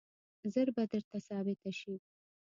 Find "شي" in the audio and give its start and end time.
1.79-1.95